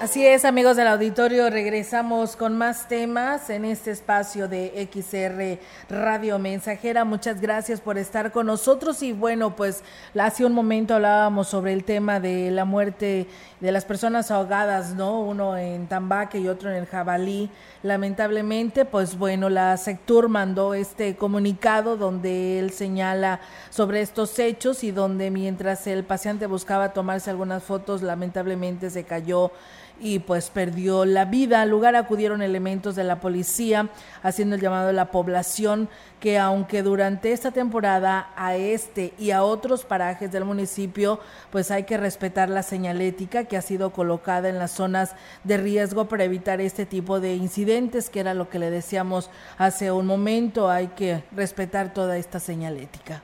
[0.00, 5.58] Así es, amigos del auditorio, regresamos con más temas en este espacio de XR
[5.94, 7.04] Radio Mensajera.
[7.04, 9.84] Muchas gracias por estar con nosotros y bueno, pues
[10.18, 13.26] hace un momento hablábamos sobre el tema de la muerte
[13.60, 15.20] de las personas ahogadas, ¿no?
[15.20, 17.50] Uno en Tambaque y otro en el Jabalí.
[17.82, 24.92] Lamentablemente, pues bueno, la Sectur mandó este comunicado donde él señala sobre estos hechos y
[24.92, 29.52] donde mientras el paciente buscaba tomarse algunas fotos, lamentablemente se cayó
[30.00, 31.62] y pues perdió la vida.
[31.62, 33.88] Al lugar acudieron elementos de la policía
[34.22, 35.88] haciendo el llamado a la población
[36.18, 41.18] que aunque durante esta temporada a este y a otros parajes del municipio
[41.50, 46.08] pues hay que respetar la señalética que ha sido colocada en las zonas de riesgo
[46.08, 50.70] para evitar este tipo de incidentes que era lo que le decíamos hace un momento,
[50.70, 53.22] hay que respetar toda esta señalética.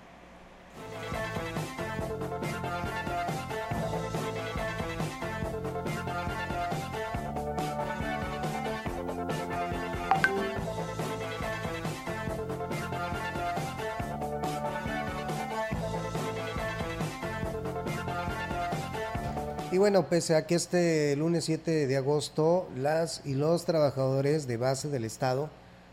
[19.77, 24.57] Y bueno, pese a que este lunes 7 de agosto las y los trabajadores de
[24.57, 25.51] base del Estado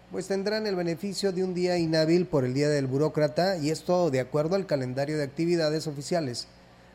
[0.09, 4.09] pues tendrán el beneficio de un día inhábil por el Día del Burócrata y esto
[4.09, 6.47] de acuerdo al calendario de actividades oficiales.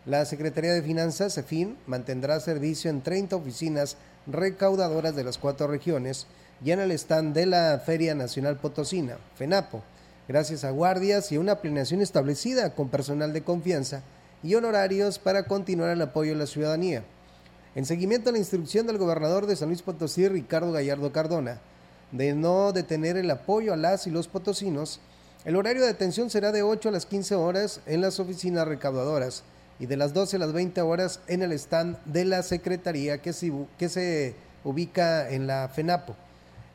[0.06, 6.26] La Secretaría de Finanzas, CEFIN, mantendrá servicio en 30 oficinas recaudadoras de las cuatro regiones
[6.64, 9.82] y en el stand de la Feria Nacional Potosina, FENAPO,
[10.26, 14.00] gracias a guardias y una planeación establecida con personal de confianza
[14.42, 17.02] y honorarios para continuar el apoyo a la ciudadanía.
[17.74, 21.60] En seguimiento a la instrucción del gobernador de San Luis Potosí, Ricardo Gallardo Cardona,
[22.12, 25.00] de no detener el apoyo a las y los potosinos,
[25.44, 29.44] el horario de atención será de 8 a las 15 horas en las oficinas recaudadoras
[29.78, 33.32] y de las 12 a las 20 horas en el stand de la Secretaría que
[33.32, 34.34] se,
[34.64, 36.16] ubica en la FENAPO,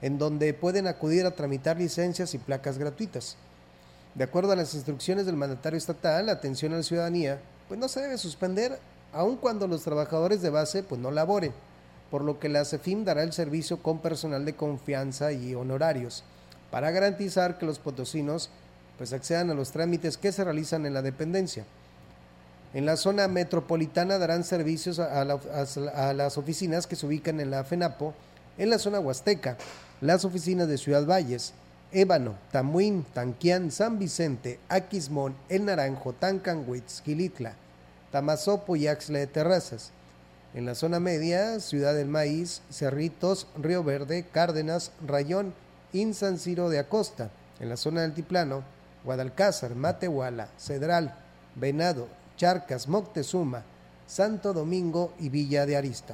[0.02, 3.36] en donde pueden acudir a tramitar licencias y placas gratuitas.
[4.16, 7.42] De acuerdo a las instrucciones del mandatario estatal, la atención a la ciudadanía
[7.74, 8.78] pues no se debe suspender
[9.14, 11.52] aun cuando los trabajadores de base pues no laboren
[12.12, 16.24] por lo que la CEFIM dará el servicio con personal de confianza y honorarios
[16.70, 18.52] para garantizar que los potosinos
[19.00, 21.66] pues accedan a los trámites que se realizan en la dependencia.
[22.76, 28.14] En la zona metropolitana darán servicios a, las oficinas que se ubican en la FENAPO,
[28.60, 29.58] en la zona huasteca,
[30.00, 31.56] las oficinas de Ciudad Valles,
[31.92, 37.56] Ébano, Tamuín, Tanquián, San Vicente, Aquismón, El Naranjo, Tancanwitz, Gilitla,
[38.14, 39.90] Tamazopo y Axle de Terrazas.
[40.54, 45.56] En la zona media, Ciudad del Maíz, Cerritos, Río Verde, Cárdenas, Rayón
[45.92, 47.32] y San Ciro de Acosta.
[47.60, 48.62] En la zona del Altiplano,
[49.04, 51.16] Guadalcázar, Matehuala, Cedral,
[51.56, 52.08] Venado,
[52.38, 53.64] Charcas, Moctezuma,
[54.06, 56.14] Santo Domingo y Villa de Arista.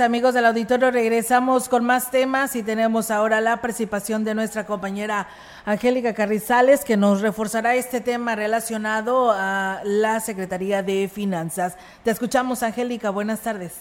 [0.00, 5.26] Amigos del auditorio, regresamos con más temas y tenemos ahora la participación de nuestra compañera
[5.66, 11.76] Angélica Carrizales, que nos reforzará este tema relacionado a la Secretaría de Finanzas.
[12.02, 13.10] Te escuchamos, Angélica.
[13.10, 13.78] Buenas tardes.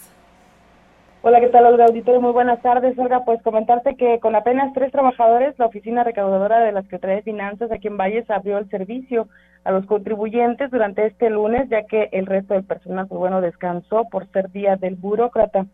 [1.22, 2.20] Hola, ¿qué tal, Olga Auditorio?
[2.20, 3.24] Muy buenas tardes, Olga.
[3.24, 7.72] Pues comentarte que con apenas tres trabajadores, la Oficina Recaudadora de la Secretaría de Finanzas
[7.72, 9.30] aquí en Valles abrió el servicio
[9.68, 14.06] a los contribuyentes durante este lunes, ya que el resto del personal, pues bueno, descansó
[14.10, 15.66] por ser día del burócrata.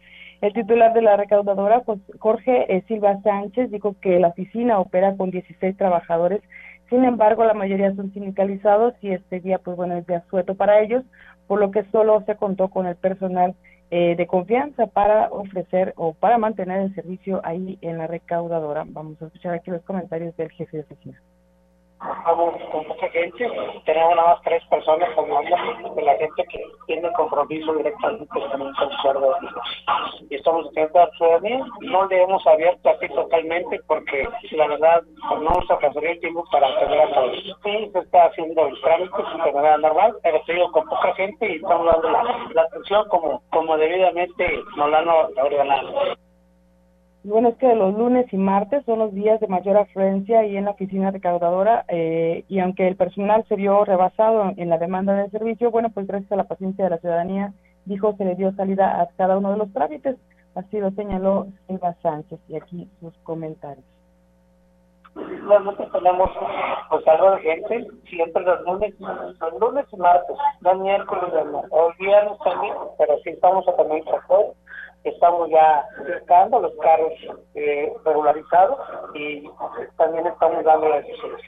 [0.42, 1.84] El titular de la recaudadora,
[2.18, 6.42] Jorge eh, Silva Sánchez, dijo que la oficina opera con 16 trabajadores,
[6.90, 10.82] sin embargo, la mayoría son sindicalizados y este día, pues bueno, es de asueto para
[10.82, 11.04] ellos,
[11.46, 13.54] por lo que solo se contó con el personal
[13.92, 18.86] eh, de confianza para ofrecer o para mantener el servicio ahí en la recaudadora.
[18.88, 21.22] Vamos a escuchar aquí los comentarios del jefe de oficina
[22.26, 23.50] vamos con mucha gente,
[23.86, 28.74] tenemos nada más tres personas hablando de la gente que tiene compromiso directamente con un
[28.74, 29.36] consorcio
[30.30, 35.42] y estamos haciendo a ciudadanía, no le hemos abierto así totalmente porque la verdad no
[35.42, 37.58] nos alcanzaría el tiempo para atender a todos.
[37.64, 41.56] Sí, se está haciendo el trámite de manera normal, pero estoy con poca gente y
[41.56, 46.24] estamos dando la, atención como, como debidamente nos la han ordenado
[47.24, 50.66] bueno, es que los lunes y martes son los días de mayor afluencia ahí en
[50.66, 55.32] la oficina recaudadora eh, y aunque el personal se vio rebasado en la demanda del
[55.32, 57.54] servicio, bueno, pues gracias a la paciencia de la ciudadanía,
[57.86, 60.18] dijo, se le dio salida a cada uno de los trámites.
[60.56, 63.86] Así lo señaló Silva Sánchez y aquí sus comentarios.
[65.16, 66.30] Nosotros tenemos
[66.90, 71.92] pues algo de gente, siempre los lunes, los lunes y martes, no miércoles, no, o
[72.00, 74.04] viernes también, pero sí estamos a también
[75.04, 77.14] estamos ya buscando los carros
[77.56, 78.80] eh, regularizados
[79.14, 79.50] y
[79.98, 81.42] también estamos dando las decisiones.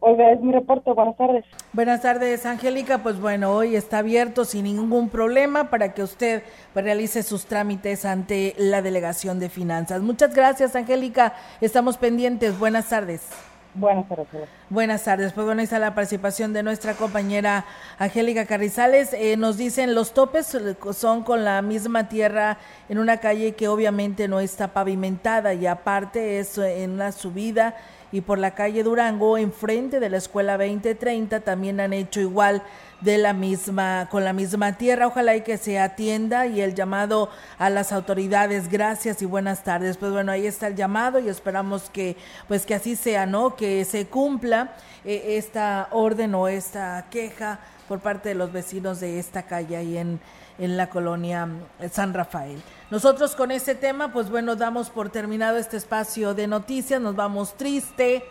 [0.00, 0.92] Oiga, es mi reporte.
[0.92, 1.44] Buenas tardes.
[1.72, 2.98] Buenas tardes, Angélica.
[2.98, 6.42] Pues bueno, hoy está abierto sin ningún problema para que usted
[6.72, 10.02] pues, realice sus trámites ante la Delegación de Finanzas.
[10.02, 11.34] Muchas gracias, Angélica.
[11.60, 12.58] Estamos pendientes.
[12.58, 13.55] Buenas tardes.
[13.76, 14.26] Buenas tardes.
[14.70, 15.32] Buenas tardes.
[15.34, 17.66] Pues bueno, ahí está la participación de nuestra compañera
[17.98, 19.12] Angélica Carrizales.
[19.12, 20.56] Eh, nos dicen los topes
[20.92, 22.56] son con la misma tierra
[22.88, 27.76] en una calle que obviamente no está pavimentada y aparte es en una subida
[28.12, 32.62] y por la calle Durango, enfrente de la escuela 2030, también han hecho igual
[33.00, 35.06] de la misma, con la misma tierra.
[35.06, 38.68] Ojalá y que se atienda y el llamado a las autoridades.
[38.68, 39.96] Gracias y buenas tardes.
[39.96, 42.16] Pues bueno, ahí está el llamado y esperamos que,
[42.48, 43.56] pues que así sea, ¿no?
[43.56, 44.74] Que se cumpla
[45.04, 49.96] eh, esta orden o esta queja por parte de los vecinos de esta calle ahí
[49.96, 50.18] en,
[50.58, 51.48] en la colonia
[51.90, 52.60] San Rafael.
[52.90, 57.56] Nosotros con este tema, pues bueno, damos por terminado este espacio de noticias, nos vamos
[57.56, 58.24] triste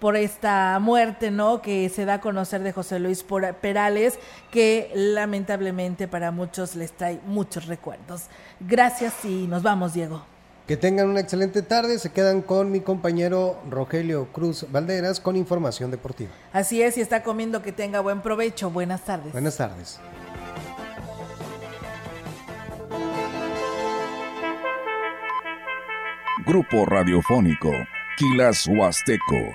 [0.00, 1.62] por esta muerte, ¿no?
[1.62, 3.24] Que se da a conocer de José Luis
[3.60, 4.18] Perales,
[4.50, 8.24] que lamentablemente para muchos les trae muchos recuerdos.
[8.58, 10.24] Gracias y nos vamos, Diego.
[10.66, 11.98] Que tengan una excelente tarde.
[11.98, 16.30] Se quedan con mi compañero Rogelio Cruz Valderas con información deportiva.
[16.52, 18.70] Así es, y está comiendo que tenga buen provecho.
[18.70, 19.32] Buenas tardes.
[19.32, 20.00] Buenas tardes.
[26.46, 27.70] Grupo Radiofónico,
[28.16, 29.54] Quilas Huasteco